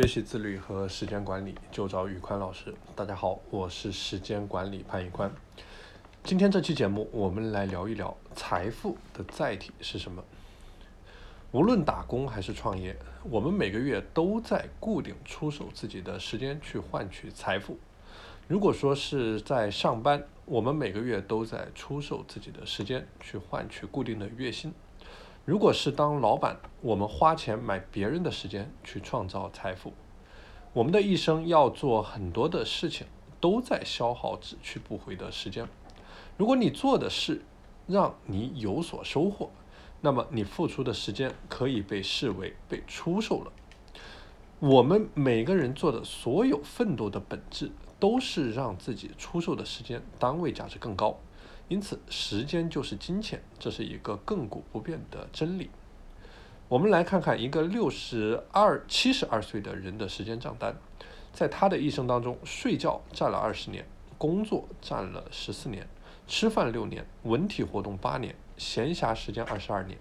[0.00, 2.74] 学习自律和时间管理就找宇宽老师。
[2.96, 5.30] 大家好，我是时间管理潘宇宽。
[6.24, 10.24] 今天这期节目，我们来聊一聊财富的载体是什么。
[11.52, 17.78] 无论打工还是创业，我们每个月都在固定出手自己的时间去换取财富。
[18.48, 24.72] 如果说是在上班，我们每个月都在出售自己的时间去换取固定的月薪。
[25.50, 29.92] 如果是当老板，我们花钱买别人的时间去创造财富，
[30.72, 33.08] 我们的一生要做很多的事情，
[33.40, 35.66] 都在消耗只去不回的时间。
[36.36, 37.42] 如果你做的事
[37.88, 39.50] 让你有所收获，
[40.00, 43.50] 那么你付出的时间可以被视为被出售了。
[44.60, 51.18] 我们每个人做的所有奋斗的本质，都是让自己出售的时间单位价值更高。
[51.70, 55.70] 因此，时间就是金钱，这是一个亘古不变的真理。
[56.68, 60.74] 我们来看看一个六十二、七十二岁的人的时间账单，
[61.32, 63.86] 在他的一生当中，睡觉占了二十年，
[64.18, 65.86] 工作占了十四年，
[66.26, 69.96] 吃饭六年，文体活动八年，闲暇时间二十二年。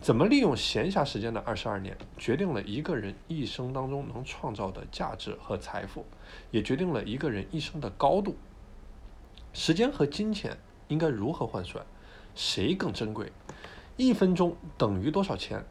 [0.00, 6.06] 怎么利用闲暇时间的二十二年，决定了一个人一生当中能创造的价值和财富，
[6.52, 8.36] 也决定了一个人一生的高度。
[9.52, 10.56] 时间和金钱。
[10.90, 11.82] 应该如何换算？
[12.34, 13.32] 谁更珍贵？
[13.96, 15.64] 一分钟等于多少钱？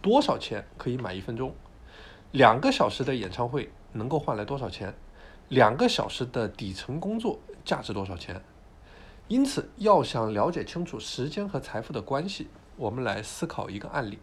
[0.00, 1.54] 多少钱可以买一分钟？
[2.32, 4.94] 两个小时的演唱会能够换来多少钱？
[5.48, 8.42] 两个小时的底层工作价值多少钱？
[9.26, 14.18] 因此，要想了解清楚时间和财富的关系，我们来思考一个案例：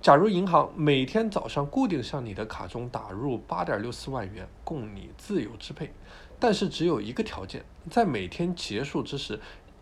[0.00, 5.92] 假如银行每天早上固定向你的卡中打入八点六四万元，供你自由支配。
[6.38, 9.40] 但是只有一个条件，在每天结束之时，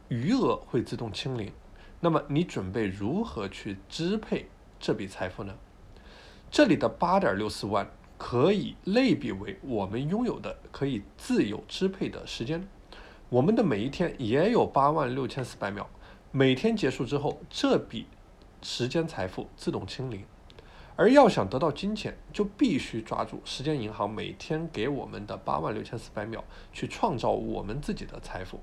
[0.08, 1.52] 余额会自动清零。
[2.00, 5.54] 那么你准备如何去支配这笔财富呢？
[6.50, 12.68] 这里的八点六四万可以类比为我们拥有的可以自由支配的时间。
[13.28, 15.88] 我们的每一天也有八万六千四百秒，
[16.30, 18.06] 每天结束之后，这笔
[18.60, 20.24] 时间财富自动清零。
[21.02, 28.60] 而要想得到金钱，就必须抓住时间银行每天给我们的八万六千四百秒，去创造我们自己的财富。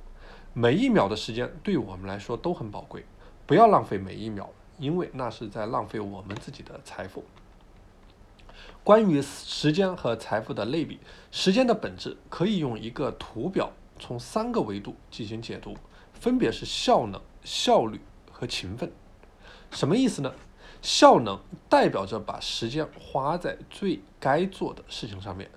[0.53, 3.03] 每一秒的时间对我们来说都很宝贵，
[3.45, 7.25] 不要浪费每一秒，因为那是在浪费我们自己的财富。
[8.85, 10.97] 关于时间和财富的类比，
[11.31, 13.69] 时间的本质可以用一个图表
[13.99, 15.75] 从三个维度进行解读，
[16.13, 17.99] 分别是效能、效率
[18.31, 18.89] 和勤奋。
[19.71, 20.33] 什么意思呢？
[20.81, 25.49] 效能代表着把时间花在最该做的事情上面，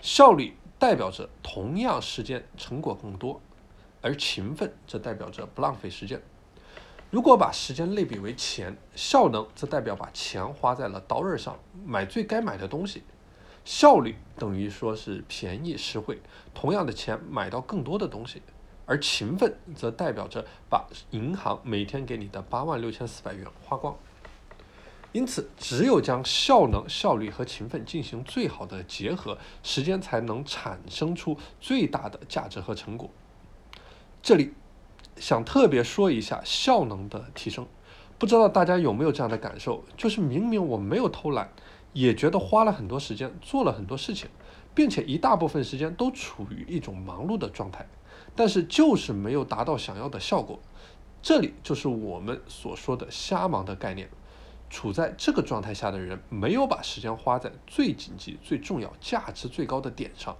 [0.00, 3.40] 效率代表着同样时间成果更多，
[4.00, 6.20] 而勤奋则代表着不浪费时间。
[7.10, 13.02] 如果把时间类比为钱，效能则代表把钱花在了刀刃上，买最该买的东西。
[13.64, 16.18] 效率等于说是便宜实惠，
[16.54, 18.40] 同样的钱买到更多的东西，
[18.86, 23.94] 而勤奋则代表着把银行每天给你的八万六千四百元花光。
[25.12, 33.10] 因此，只有将效能、效率和勤奋进行最好的结合，时间才能产生出最大的价值和成果。
[34.22, 34.54] 这里
[35.16, 37.66] 想特别说一下效能的提升，
[38.18, 39.84] 不知道大家有没有这样的感受？
[39.98, 41.50] 就是明明我没有偷懒，
[41.92, 44.30] 也觉得花了很多时间做了很多事情，
[44.74, 47.86] 并且一大部分时间都处于一种忙碌的状态，
[48.34, 50.58] 但是就是没有达到想要的效果。
[51.20, 54.08] 这里就是我们所说的“瞎忙”的概念。
[54.72, 60.34] 处在这个状态下的人，没有把时间花在最紧急、最重要、价值最高的点上，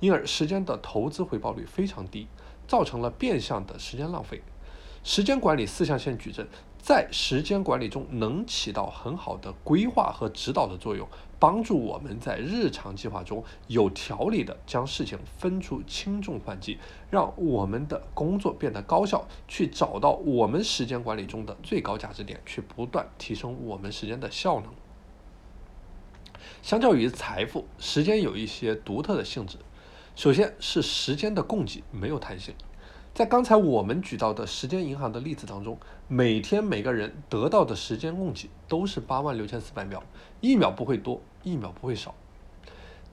[0.00, 2.26] 因而时间的投资回报率非常低，
[2.66, 4.42] 造成了变相的时间浪费。
[5.04, 6.48] 时间管理四象限矩阵。
[6.82, 11.06] 在时间管理中，能起到很好的规划和指导的作用，
[11.38, 16.78] 帮助我们在日常计划中有条理的将事情分出轻重缓急，
[17.10, 24.72] 让我们的工作变得高效，去找到我们时间管理中的最高价值点，去不断提升我们时间的效能。
[26.62, 29.58] 相较于财富，时间有一些独特的性质，
[30.16, 32.54] 首先是时间的供给没有弹性。
[33.20, 35.76] 在刚才我们举到的时间银行的例子当中，
[36.08, 40.02] 每天每个人得到的时间供给都是八万六千四百秒，
[40.40, 42.14] 一秒不会多，一秒不会少。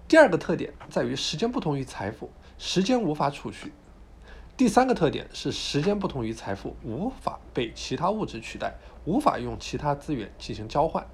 [0.08, 3.74] 第二个特点在于时间不同于财富，时间无法储蓄。
[4.56, 11.06] 第三个特点是时间不同于财富，无法被其他物质取代，无法用其他资源进行交换。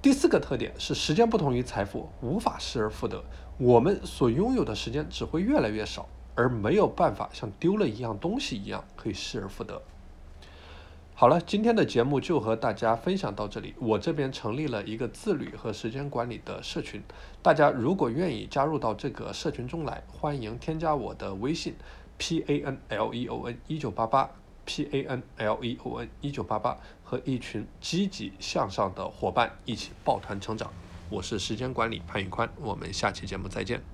[0.00, 3.24] 第四个特点是时间不同于财富，无法失而复得，
[3.58, 6.06] 我们所拥有的时间只会越来越少。
[6.34, 9.82] 而没有办法像丢了一样东西一样可以失而复得。
[11.14, 13.74] 好了，今天的节目就和大家分享到这里。
[13.78, 17.00] 我这边成立了一个自律和时间管理的社群，
[17.42, 21.76] 大家如果愿意加入到这个社群中来，欢迎添加我的微信
[22.18, 24.28] p a n l e o n 一九八八
[24.64, 30.72] p a n l e o n 一九八八，和一群积极向上的伙伴一起抱团成长。
[31.08, 33.91] 我是时间管理潘宇宽，我们下期节目再见。